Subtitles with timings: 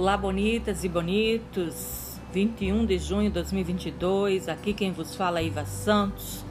[0.00, 2.18] Olá, bonitas e bonitos.
[2.32, 4.48] 21 de junho de 2022.
[4.48, 6.42] Aqui quem vos fala é Iva Santos,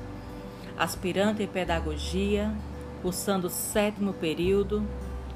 [0.77, 2.53] aspirante em pedagogia,
[3.01, 4.87] cursando o sétimo período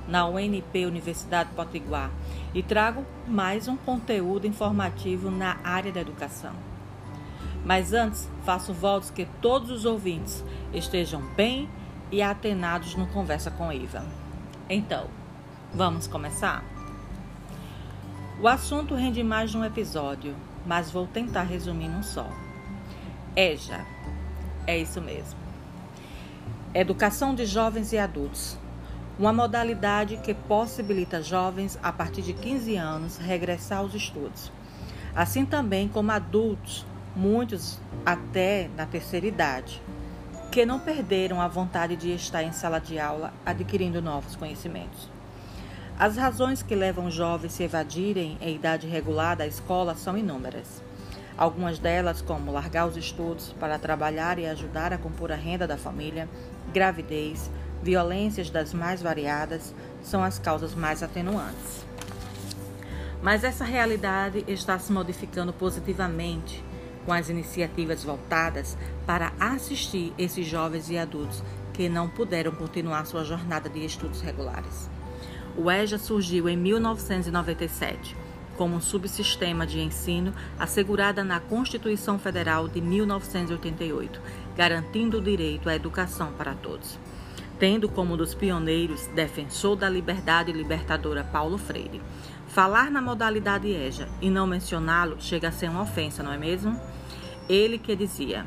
[0.08, 2.12] na UNP Universidade Potiguar
[2.54, 6.54] e trago mais um conteúdo informativo na área da educação.
[7.66, 11.68] Mas antes, faço votos que todos os ouvintes estejam bem
[12.12, 14.06] e atenados no Conversa com Iva.
[14.70, 15.08] Então,
[15.74, 16.73] vamos começar?
[18.44, 22.28] O assunto rende mais de um episódio, mas vou tentar resumir num só.
[23.38, 23.86] EJA.
[24.68, 25.40] É isso mesmo.
[26.74, 28.58] Educação de jovens e adultos.
[29.18, 34.52] Uma modalidade que possibilita jovens a partir de 15 anos regressar aos estudos.
[35.16, 36.86] Assim também como adultos,
[37.16, 39.82] muitos até na terceira idade,
[40.52, 45.08] que não perderam a vontade de estar em sala de aula adquirindo novos conhecimentos.
[45.98, 50.82] As razões que levam jovens a se evadirem em idade regular da escola são inúmeras.
[51.38, 55.78] Algumas delas, como largar os estudos para trabalhar e ajudar a compor a renda da
[55.78, 56.28] família,
[56.74, 57.50] gravidez,
[57.82, 61.86] violências das mais variadas, são as causas mais atenuantes.
[63.22, 66.64] Mas essa realidade está se modificando positivamente
[67.06, 73.24] com as iniciativas voltadas para assistir esses jovens e adultos que não puderam continuar sua
[73.24, 74.90] jornada de estudos regulares.
[75.56, 78.24] O EJA surgiu em 1997
[78.58, 84.22] como um subsistema de ensino assegurada na Constituição Federal de 1988,
[84.56, 87.00] garantindo o direito à educação para todos.
[87.60, 92.02] Tendo como um dos pioneiros defensor da liberdade libertadora Paulo Freire.
[92.48, 96.80] Falar na modalidade EJA e não mencioná-lo chega a ser uma ofensa, não é mesmo?
[97.50, 98.46] Ele que dizia,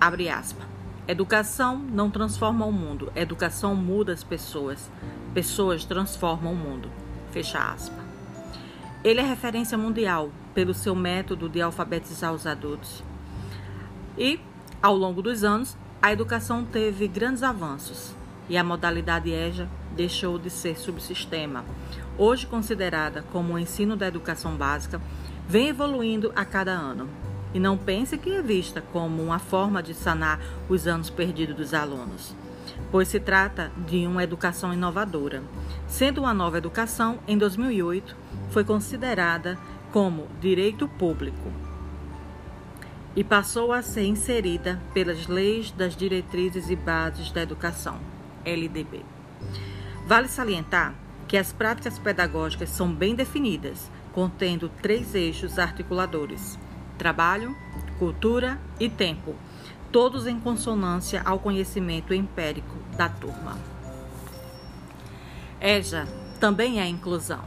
[0.00, 0.66] abre aspas,
[1.06, 4.90] educação não transforma o mundo, educação muda as pessoas.
[5.34, 6.88] Pessoas transformam o mundo.
[7.32, 7.98] Fecha aspas.
[9.02, 13.02] Ele é referência mundial pelo seu método de alfabetizar os adultos.
[14.16, 14.38] E,
[14.80, 18.14] ao longo dos anos, a educação teve grandes avanços
[18.48, 21.64] e a modalidade EJA deixou de ser subsistema.
[22.16, 25.00] Hoje considerada como o ensino da educação básica,
[25.48, 27.08] vem evoluindo a cada ano.
[27.52, 31.74] E não pense que é vista como uma forma de sanar os anos perdidos dos
[31.74, 32.43] alunos
[32.90, 35.42] pois se trata de uma educação inovadora.
[35.86, 38.16] Sendo uma nova educação, em 2008
[38.50, 39.58] foi considerada
[39.92, 41.52] como direito público
[43.16, 47.98] e passou a ser inserida pelas Leis das Diretrizes e Bases da Educação,
[48.44, 49.02] LDB.
[50.06, 50.94] Vale salientar
[51.28, 56.58] que as práticas pedagógicas são bem definidas, contendo três eixos articuladores:
[56.98, 57.56] trabalho,
[57.98, 59.34] cultura e tempo
[59.94, 63.56] todos em consonância ao conhecimento empírico da turma.
[65.60, 66.08] EJA
[66.40, 67.44] também é inclusão.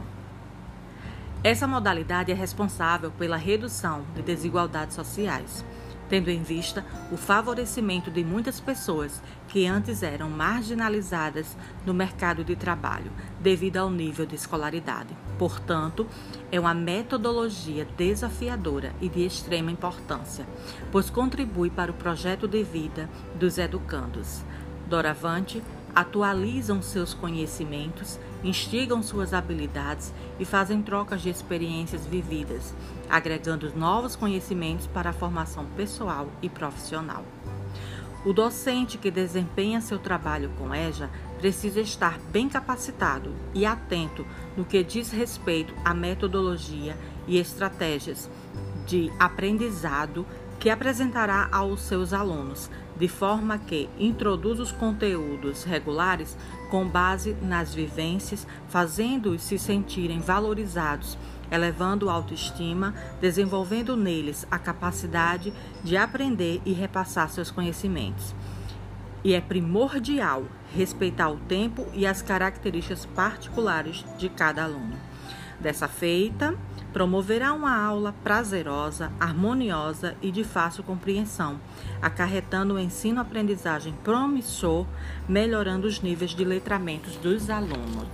[1.44, 5.62] Essa modalidade é responsável pela redução de desigualdades sociais
[6.08, 11.54] tendo em vista o favorecimento de muitas pessoas que antes eram marginalizadas
[11.84, 15.14] no mercado de trabalho devido ao nível de escolaridade.
[15.38, 16.06] Portanto,
[16.50, 20.44] é uma metodologia desafiadora e de extrema importância,
[20.90, 24.42] pois contribui para o projeto de vida dos educandos.
[24.88, 25.62] Doravante,
[25.94, 32.74] atualizam seus conhecimentos, instigam suas habilidades e fazem trocas de experiências vividas,
[33.08, 37.24] agregando novos conhecimentos para a formação pessoal e profissional.
[38.24, 44.26] O docente que desempenha seu trabalho com EJA precisa estar bem capacitado e atento
[44.56, 48.28] no que diz respeito à metodologia e estratégias
[48.86, 50.26] de aprendizado
[50.58, 56.36] que apresentará aos seus alunos, de forma que introduz os conteúdos regulares
[56.68, 61.16] com base nas vivências, fazendo-os se sentirem valorizados,
[61.50, 65.52] elevando a autoestima, desenvolvendo neles a capacidade
[65.84, 68.34] de aprender e repassar seus conhecimentos.
[69.24, 74.96] E é primordial respeitar o tempo e as características particulares de cada aluno.
[75.60, 76.54] Dessa feita,
[76.92, 81.60] promoverá uma aula prazerosa, harmoniosa e de fácil compreensão,
[82.00, 84.86] acarretando o ensino-aprendizagem promissor,
[85.28, 88.08] melhorando os níveis de letramento dos alunos.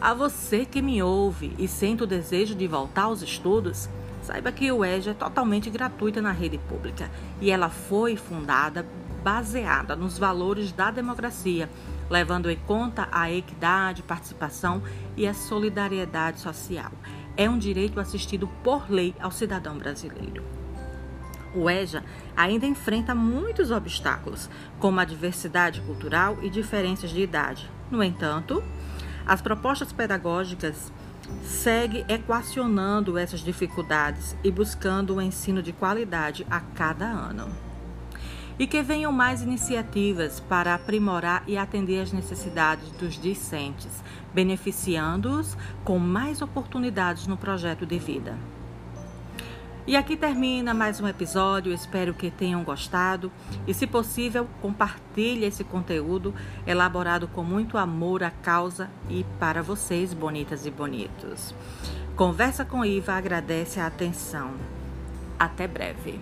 [0.00, 3.88] A você que me ouve e sente o desejo de voltar aos estudos,
[4.28, 7.10] saiba que o EJA é totalmente gratuita na rede pública
[7.40, 8.86] e ela foi fundada
[9.24, 11.66] baseada nos valores da democracia,
[12.10, 14.82] levando em conta a equidade, participação
[15.16, 16.92] e a solidariedade social
[17.38, 20.44] é um direito assistido por lei ao cidadão brasileiro.
[21.54, 22.04] O EJA
[22.36, 27.70] ainda enfrenta muitos obstáculos, como a diversidade cultural e diferenças de idade.
[27.90, 28.62] No entanto,
[29.24, 30.92] as propostas pedagógicas
[31.42, 37.48] segue equacionando essas dificuldades e buscando um ensino de qualidade a cada ano.
[38.58, 44.02] E que venham mais iniciativas para aprimorar e atender às necessidades dos discentes,
[44.34, 48.36] beneficiando-os com mais oportunidades no projeto de vida.
[49.88, 51.72] E aqui termina mais um episódio.
[51.72, 53.32] Espero que tenham gostado
[53.66, 56.34] e, se possível, compartilhe esse conteúdo
[56.66, 61.54] elaborado com muito amor à causa e para vocês, bonitas e bonitos.
[62.14, 64.50] Conversa com Iva agradece a atenção.
[65.38, 66.20] Até breve.